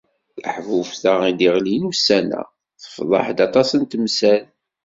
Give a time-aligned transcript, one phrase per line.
[0.41, 2.41] Taḥbubt-a i d-iɣlin ussan-a
[2.81, 4.43] tefḍeḥ-d aṭas n temsal.